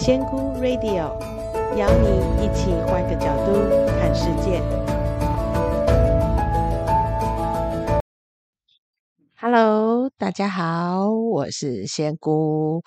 [0.00, 1.18] 仙姑 Radio
[1.76, 3.52] 邀你一起换个角度
[3.98, 4.62] 看世界。
[9.34, 12.80] Hello，大家好，我是仙姑，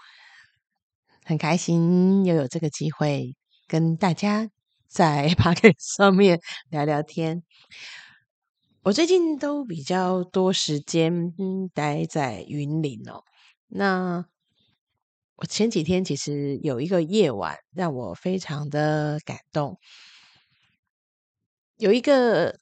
[1.25, 3.35] 很开心又有这个机会
[3.67, 4.49] 跟大家
[4.87, 6.39] 在 Podcast 上面
[6.69, 7.43] 聊聊天。
[8.83, 11.33] 我最近都比较多时间
[11.73, 13.25] 待在云林哦，
[13.67, 14.25] 那。
[15.37, 19.79] 我前几天其实有一个夜晚让我非常的感动，
[21.77, 22.59] 有一个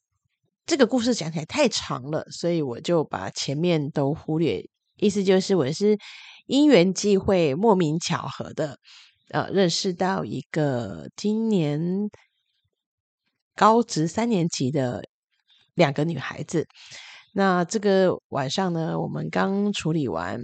[0.65, 4.63] 这个故事讲起来太长了，所以我就把前面都忽略。
[4.95, 5.97] 意思就是我是
[6.45, 8.77] 因缘际会、莫名巧合的，
[9.29, 12.09] 呃，认识到一个今年
[13.55, 15.03] 高职三年级的
[15.73, 16.65] 两个女孩子。
[17.33, 20.41] 那这个晚上呢，我们刚处理完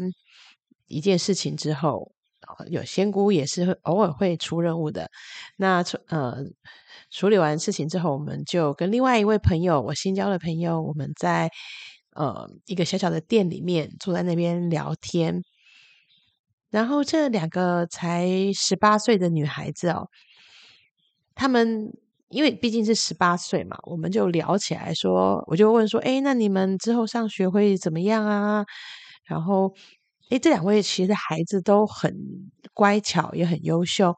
[0.88, 2.15] 一件事情之后。
[2.70, 5.10] 有仙姑也是偶尔会出任务的。
[5.58, 6.38] 那呃
[7.12, 11.50] 处理完事情之后，我们就跟另外一位朋友，我新交的朋友，我们在
[12.12, 15.44] 呃一个小小的店里面坐在那边聊天。
[16.70, 20.10] 然后这两个才十八岁的女孩子哦，
[21.36, 21.94] 她们
[22.30, 28.66] 因为毕竟是十八岁嘛，我们就聊起来说，我就问说，哎，那你们之后上学会怎么样啊？
[29.26, 29.74] 然后。
[30.30, 32.14] 诶，这两位其实孩子都很
[32.74, 34.16] 乖巧，也很优秀。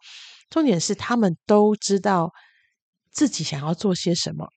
[0.49, 2.31] 重点是他们都知道
[3.11, 4.47] 自己想要做些什么。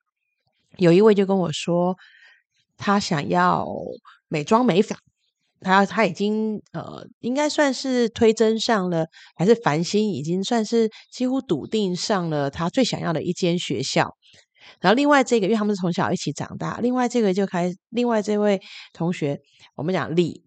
[0.76, 1.96] 有一位就跟我说，
[2.76, 3.66] 他想要
[4.28, 4.96] 美妆美发，
[5.60, 14.16] 他他已经呃，应该算是推甄上了，还是繁星已经算是几乎笃定上了他最想要的一间学校。
[14.78, 18.60] 然后另外这个，因为他们是从小一起长大，另外这个就开，另外这位
[18.92, 19.40] 同学，
[19.74, 20.44] 我们讲李。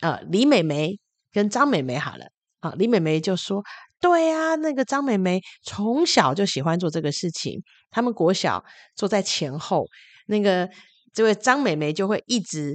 [0.00, 0.98] 呃，李美眉
[1.32, 2.26] 跟张美眉好了，
[2.60, 3.62] 啊，李美眉就说
[4.00, 7.62] ：“对啊，那个张美眉从小就喜欢做这个事情。
[7.90, 8.64] 他们国小
[8.96, 9.86] 坐在前后，
[10.26, 10.70] 那个
[11.12, 12.74] 这位张美眉就会一直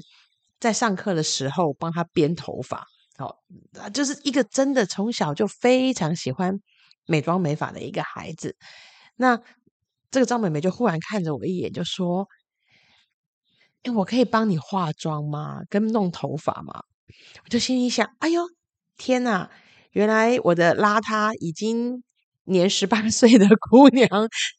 [0.59, 2.85] 在上课的时候帮她编头发。
[3.17, 3.39] 好，
[3.93, 6.59] 就是一个真的从小就非常喜欢
[7.07, 8.55] 美妆美发的一个孩子。
[9.15, 9.39] 那
[10.11, 12.27] 这个张美眉就忽然看着我一眼，就说
[13.83, 15.61] ：‘哎，我可以帮你化妆吗？
[15.69, 16.83] 跟弄头发吗？’”
[17.43, 18.41] 我就心里想：“哎呦，
[18.97, 19.49] 天哪！
[19.91, 22.03] 原来我的邋遢已经
[22.45, 24.07] 年十八岁的姑娘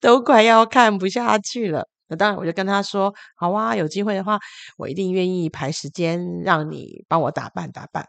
[0.00, 4.38] 都快要看不下去了。”那当然，我就跟她说：“好啊，有机会的话，
[4.78, 8.06] 我一定愿意排时间让你帮我打扮打扮，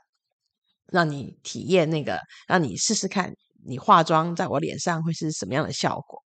[0.92, 3.34] 让你体验那个，让你试试看，
[3.66, 6.24] 你化妆在我脸上会是什么样的效果。”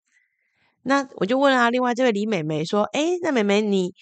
[0.84, 3.94] 那我就问啊，另外这位李美眉说：“哎，那美眉你？”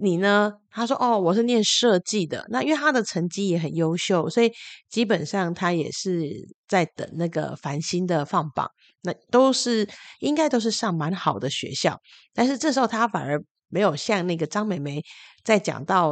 [0.00, 0.52] 你呢？
[0.70, 2.46] 他说：“哦，我是念设计的。
[2.50, 4.52] 那因为他的成绩也很优秀，所以
[4.88, 6.30] 基本上他也是
[6.68, 8.70] 在等那个繁星的放榜。
[9.02, 9.88] 那都是
[10.20, 12.00] 应该都是上蛮好的学校。
[12.32, 15.02] 但是这时候他反而没有像那个张美眉
[15.42, 16.10] 在讲到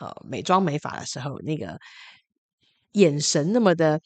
[0.00, 1.78] 呃美妆美发的时候那个
[2.92, 4.00] 眼神那么的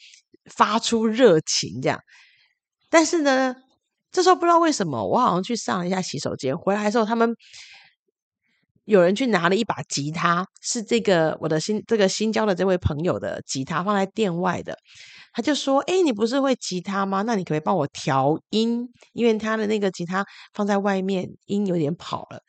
[0.45, 1.99] 发出热情这样。
[2.91, 3.57] 但是呢，
[4.13, 7.35] 这时候不知道为什么，我好像去上了一下洗手间，回来的时候他们。”
[8.87, 14.79] 有人去拿了一把吉他，是这个我的新这个新交的这位朋友的吉他，放在店外的。
[15.33, 17.23] 他就说：“诶，你不是会吉他吗？
[17.23, 18.89] 那你可不可以帮我调音？
[19.13, 20.25] 因为他的那个吉他
[20.55, 22.41] 放在外面，音有点跑了。”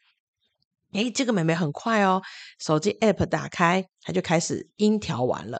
[0.94, 2.22] 诶，这个妹妹很快哦，
[2.60, 5.60] 手机 app 打开，她就开始音调完了。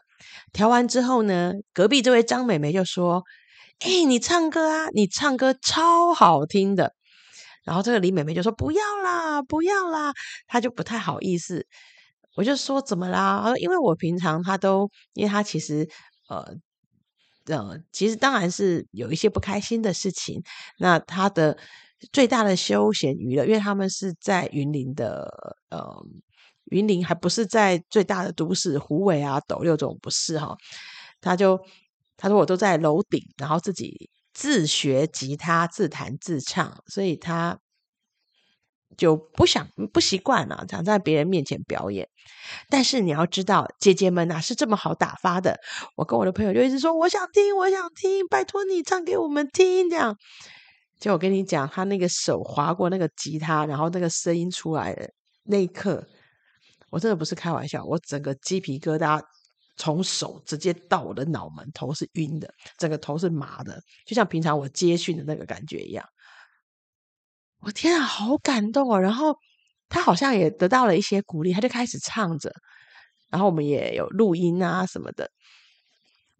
[0.52, 3.22] 调完之后呢，隔壁这位张妹妹就说
[3.84, 6.94] ：“诶，你唱歌啊，你唱歌超好听的。”
[7.68, 10.10] 然后这个李美美就说：“不要啦，不要啦。”
[10.48, 11.66] 她就不太好意思。
[12.34, 15.86] 我就说：“怎么啦？”她说：“因为我平常她都，因为她其实
[16.30, 16.42] 呃
[17.44, 20.42] 呃，其实当然是有一些不开心的事情。
[20.78, 21.58] 那她的
[22.10, 25.30] 最大的休闲娱乐，因为他们是在云林的，
[25.68, 25.86] 呃，
[26.70, 30.56] 云林还不是在最大的都市虎尾啊、斗六这种不是哈。
[31.20, 31.60] 她就
[32.16, 34.08] 她说我都在楼顶，然后自己。”
[34.38, 37.58] 自学吉他，自弹自唱，所以他
[38.96, 42.08] 就不想不习惯了，想在别人面前表演。
[42.70, 45.58] 但是你要知道，姐姐们哪是这么好打发的？
[45.96, 50.16] 我跟我的朋友就一直说：“我想听，我想听，拜托你唱给我们听。”这样，
[51.00, 55.10] 就我跟你讲，他那个手划过那个吉他，然后那个声音出来的
[55.46, 56.06] 那一刻，
[56.90, 59.20] 我真的不是开玩笑，我整个鸡皮疙瘩。
[59.78, 66.04] 从手直接到我的脑门，头是晕的，整个头是麻的，就像平常我接训的那个感觉一样。
[67.60, 69.00] 我天啊，好感动哦！
[69.00, 69.36] 然后
[69.88, 72.52] 他好像也得到了一些鼓励，他就开始唱着，
[73.30, 75.30] 然后我们也有录音啊什么的。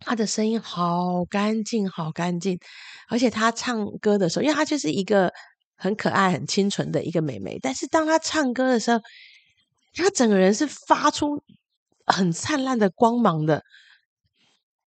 [0.00, 2.56] 她的声音好干净，好干净，
[3.08, 5.32] 而且她唱歌的时候，因为她就是一个
[5.74, 9.00] 很可爱、很清纯的一个妹妹，但是当她唱歌的时候，
[9.94, 11.42] 她整个人是发出
[12.08, 13.62] 很灿烂的光芒的。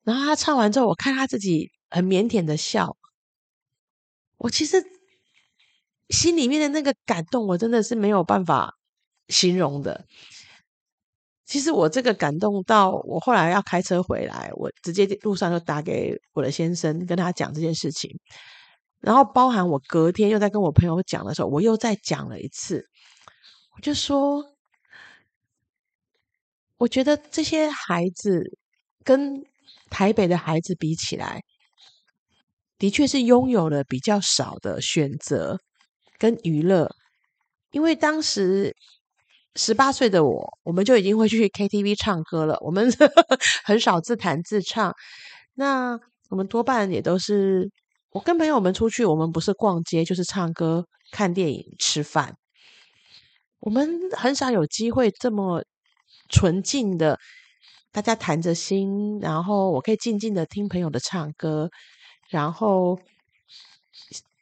[0.04, 2.98] 然后他唱完之后，我看他自己很腼腆的笑，
[4.38, 4.84] 我其实
[6.10, 8.76] 心里面的那个感动，我真的是没有办法
[9.28, 10.06] 形容的。
[11.46, 18.10] 其实我这个感动到我后来要开车回来，我直接路上就打给我的先生，跟他讲这件事情。
[19.02, 22.86] 然后包含我隔天又在跟我朋友讲的时候，我又再讲了一次。
[23.76, 24.44] 我就说，
[26.82, 28.58] 我觉得这些孩子
[29.04, 29.44] 跟
[29.92, 31.44] 台北的孩子比起来，
[32.80, 35.60] 的确是拥有了比较少的选择
[36.18, 36.90] 跟娱乐，
[37.72, 38.76] 因为当时。
[39.58, 42.58] 十八岁的我，我们就已经会去 KTV 唱歌了。
[42.62, 42.90] 我们
[43.66, 44.96] 很少自弹自唱，
[45.56, 46.00] 那
[46.30, 47.70] 我们多半也都是
[48.12, 52.34] 我跟朋友们出去，我们不是逛街，就是唱歌、看电影、吃饭。
[53.60, 55.62] 我们很少有机会这么
[56.32, 57.20] 纯净的，
[57.92, 61.70] 大家谈着心，然后我可以静静的听朋友的唱歌，
[62.30, 63.00] 然后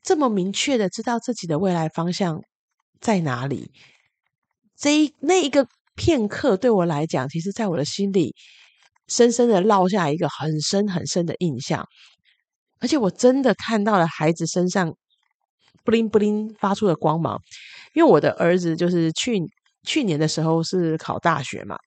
[0.03, 2.41] 这么明确的知道自己的未来方向
[3.01, 3.71] 在哪里。
[4.77, 8.33] 这一那一个片刻对我来讲，其实在我的心里
[9.07, 11.85] 深深的烙下一个很深很深的印象，
[12.79, 14.95] 而且我真的看到了孩子身上
[15.83, 17.41] 布灵布灵发出的光芒，
[17.93, 19.41] 因为我的儿子就是去
[19.83, 21.77] 去年的时候是考大学嘛，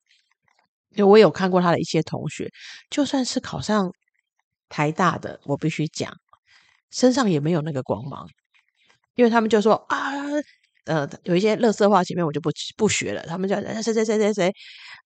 [0.91, 2.51] 因为我有看过他的一些同学，
[2.91, 3.93] 就算是考上
[4.69, 6.13] 台大的，我必须讲，
[6.91, 8.29] 身上也没有那个光芒，
[9.15, 9.99] 因为他们就说啊。
[10.85, 13.23] 呃，有一些垃圾话前面我就不不学了。
[13.23, 14.53] 他们就谁谁谁谁谁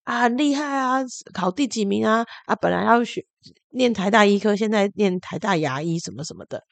[0.05, 1.03] 啊，很厉害啊，
[1.35, 3.23] 考第几名啊啊，本来要学
[3.73, 6.63] 念台大医科，现在念台大牙医什么什么的。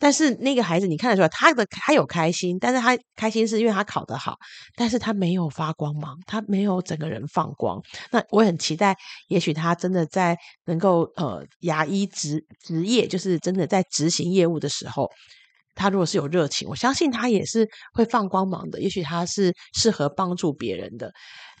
[0.00, 4.36] 但是那个孩子，你看得出来，他的他有开心，但是他开心是因为他考得好，
[4.74, 7.80] 但是他没有发光芒，他没有整个人放光。
[8.10, 8.96] 那我很期待，
[9.28, 15.08] 也许他真的在能够呃牙医职职业，就是真的在执行业务的时候。
[15.80, 18.78] 他如果是有热情，我相信他也是会放光芒的。
[18.82, 21.10] 也许他是适合帮助别人的。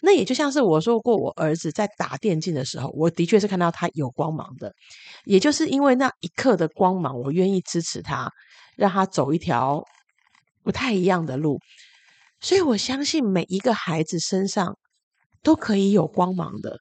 [0.02, 4.70] 那也就像是我说过，我儿子在打电竞的时候，我的确是看到他有光芒的。
[5.24, 8.30] 也就是因为那一刻的光芒，我愿意支持他，
[8.76, 9.82] 让他走一条
[10.62, 11.58] 不太一样的路。
[12.40, 14.76] 所以我相信每一个孩子身上
[15.42, 16.78] 都可以有光芒的，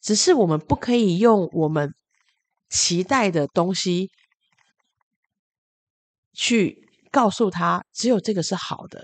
[0.00, 1.92] 只是我们不可以用我们
[2.70, 4.10] 期待的东西。
[6.36, 9.02] 去告诉他，只有这个是好的，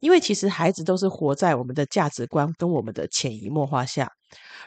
[0.00, 4.10] 因为其实孩子都是活在我们的价值观跟我们的潜移默化下。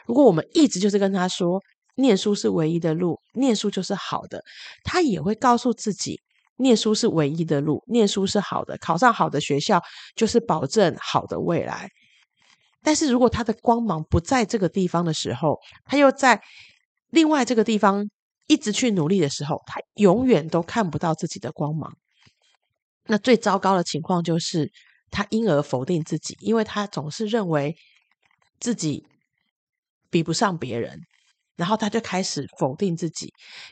[0.06, 1.60] 如果我们一直就是跟他说，
[1.96, 4.40] 念书是唯一的路，念书就是好的，
[4.84, 6.20] 他也会告诉自己，
[6.58, 9.82] 念书是唯一的路，念书是好的，考上好的学校
[10.14, 11.90] 就是保证好的未来。
[12.82, 16.40] 但是如果他的光芒不在这个地方的时候，他又在
[17.10, 18.08] 另外这个地方。
[18.46, 21.96] 一直去努力的时候，他永远都看不到自己的光芒。
[23.06, 24.70] 那最糟糕的情况就是，
[25.10, 27.76] 他因而否定自己，因为他总是认为
[28.58, 29.06] 自己
[30.10, 31.00] 比不上别人，
[31.56, 33.26] 然后他就开始否定自己。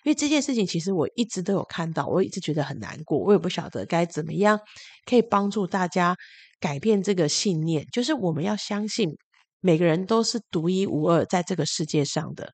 [0.05, 4.59] 因为这件事情，其实我一直都有看到，我一直觉得很难过，我也不晓得该怎么样
[5.05, 6.17] 可以帮助大家
[6.61, 9.17] 改变这个信念，就是我们要相信
[9.61, 12.53] 每个人都是独一无二在这个世界上的。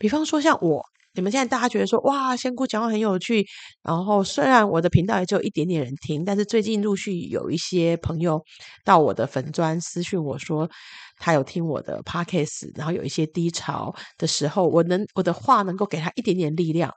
[0.00, 3.46] 比方说像我，你们现在大家觉得说哇，仙姑讲话很有趣。
[3.82, 8.42] 然后虽然我的频道也只有一点点人听，但是最近陆续有一些朋友
[8.82, 10.70] 到我的粉专私讯我说，
[11.18, 16.90] 他有听我的 podcast，然后有一些低潮的时候，我能我的话能够给他一点点力量，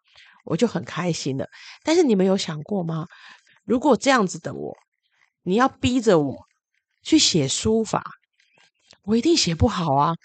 [0.45, 1.45] 我就很开心了。
[1.83, 3.05] 但是你们有想过吗？
[3.65, 4.73] 如果这样子的我，
[5.43, 6.37] 你要逼着我
[7.01, 8.01] 去写书法，
[9.03, 10.15] 我一定写不好啊。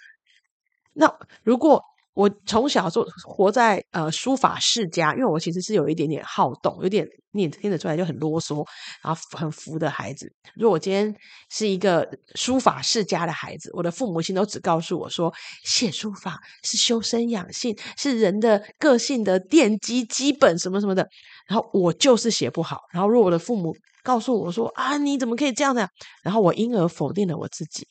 [0.93, 1.83] 那如果
[2.19, 8.57] 我从小就活在呃书法世家，因为我其实是有一点点好动，有点你也听得出来就很啰嗦，
[9.01, 10.29] 然后很浮的孩子。
[10.55, 11.15] 如果我今天
[11.49, 15.33] 是一个书法世家的孩子，我的父母亲都只告诉我说，
[15.63, 21.07] 写书法是修身养性，是人的个性的奠基基本什么什么的。
[21.47, 22.81] 然后我就是写不好。
[22.91, 23.73] 然后如果我的父母
[24.03, 25.87] 告诉我说啊，你怎么可以这样的？
[26.21, 27.87] 然后我因而否定了我自己，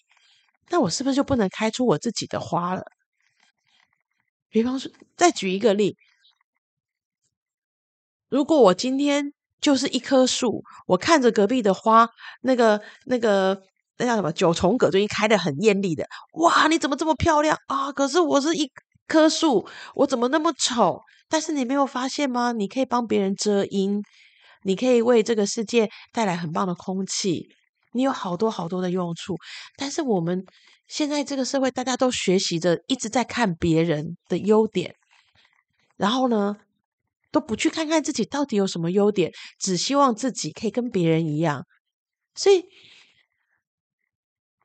[0.68, 2.82] 那我是不是就不能开出我自己的花了？
[4.50, 5.96] 比方说，再举一个例，
[8.28, 12.08] 如果我今天就是一棵树，我看着隔壁的花，
[12.42, 13.62] 那个、那个、
[13.98, 17.92] 那叫什么九重葛最近开得很艳丽的，哇，你怎么这么漂亮啊？
[17.92, 18.70] 可是我是一
[19.06, 21.00] 棵树，我怎么那么丑？
[21.28, 22.52] 但是你没有发现吗？
[22.52, 24.02] 你可以帮别人遮阴，
[24.62, 27.48] 你可以为这个世界带来很棒的空气，
[27.98, 29.36] 你有好多好多的用处。
[29.76, 30.44] 但是我们
[30.86, 34.94] 现在这个社会，大家都学习着一直在看别人的优点，
[35.96, 36.56] 然后呢，
[37.30, 41.66] 都不去看看自己到底有什么优点，只希望自己可以跟别人一样。
[42.34, 42.64] 所以，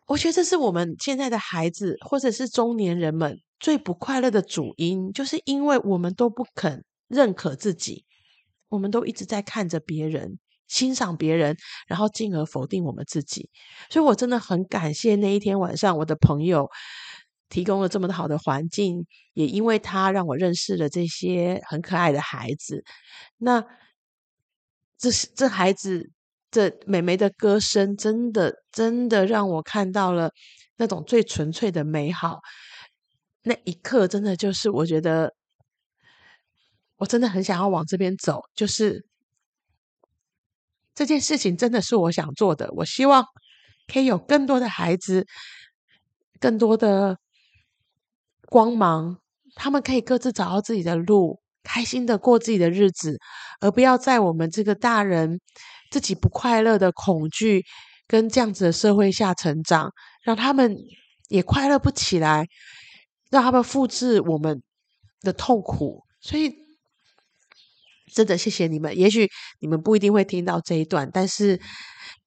[0.06, 8.06] 我觉得这是我们现在的孩子，或者是中年人们最不快乐的主因，就是因为我们都不肯认可自己，
[8.70, 11.56] 我们都一直在看着别人，欣赏别人，
[11.88, 13.50] 然后进而否定我们自己。
[13.90, 16.70] 所以我真的很感谢那一天晚上，我的朋友
[17.50, 22.84] 提供了这么好的环境，也因为他让我认识了这些很可爱的孩子。
[23.38, 23.64] 那
[24.98, 26.12] 这是这孩子。
[26.56, 30.30] 这美眉的歌声，真的真的让我看到了
[30.78, 32.42] 那种最纯粹的美好。
[33.42, 35.34] 那一刻，真的就是我觉得，
[36.98, 38.40] 我真的很想要往这边走。
[38.54, 39.04] 就是
[40.96, 42.70] 这件事情真的是我想做的。
[42.76, 43.24] 我希望
[43.92, 45.26] 可以有更多的孩子，
[46.40, 47.18] 更多的
[48.48, 49.18] 光芒，
[49.56, 53.18] 他们可以各自找到自己的路，开心的过自己的日子，
[53.60, 55.40] 而不要在我们这个大人。
[55.92, 57.64] 自己不快乐的恐惧，
[58.08, 59.92] 跟这样子的社会下成长，
[60.24, 60.76] 让他们
[61.30, 62.48] 也快乐不起来，
[63.30, 64.64] 让他们复制我们
[65.22, 66.04] 的痛苦。
[66.20, 66.63] 所以，
[68.14, 68.98] 真的谢谢你们。
[68.98, 69.30] 也许
[69.60, 71.60] 你们不一定会听到这一段，但是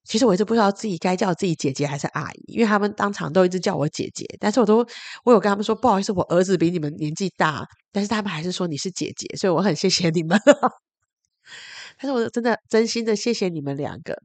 [0.05, 4.27] 其实我一直不知道自己该叫自己姐姐还是阿姨，因为他们当场都一直叫我姐姐。
[4.39, 4.87] 但是我都
[5.25, 10.39] 我有跟他们说，不好意思，我儿子比你们年纪大，但是他们还是说你是姐姐，所以我很谢谢你们。
[11.99, 14.21] 但是我真的真心的谢谢你们两个，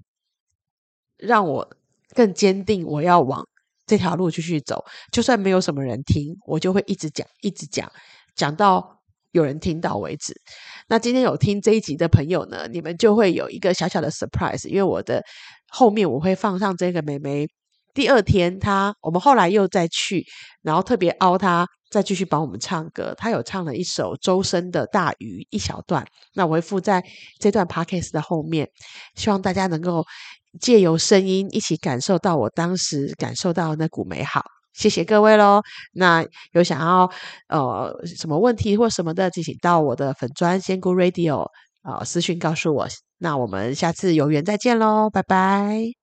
[1.17, 1.75] 让我
[2.13, 3.47] 更坚定我要往
[3.85, 4.83] 这条路继续走。
[5.11, 7.89] 就算没有什么人听，我就会一直讲，一直讲，
[8.35, 9.00] 讲到
[9.31, 10.33] 有人听到为止。
[10.87, 15.23] 那今天有听这一集的朋友呢，你们就会有一个小小的 surprise，因为我的
[15.69, 17.47] 后面我会放上这个妹妹。
[17.93, 20.25] 第二天她，我们后来又再去，
[20.61, 21.67] 然后特别凹她。
[21.89, 27.03] 再继续帮我们唱歌，他有唱了一首周深的《大鱼》一小段，那我会附在
[27.37, 28.65] 这段 podcast 的后面，
[29.15, 30.05] 希望大家能够
[30.61, 34.41] 借由声音一起感受到我当时感受到那股美好。
[34.73, 35.61] 谢谢各位喽。
[35.93, 37.09] 那有想要
[37.47, 41.43] 呃什么问题或什么的，敬请到我的粉砖仙姑 Radio
[41.81, 42.87] 啊、呃、私讯告诉我。
[43.17, 46.00] 那我们下次有缘再见喽，拜拜。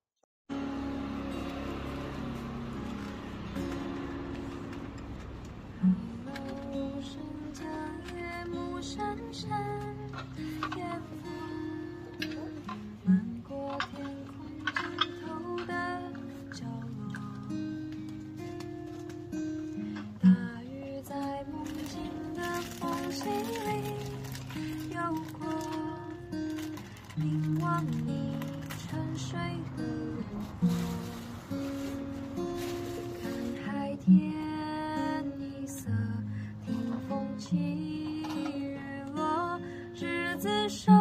[40.38, 40.97] 自首。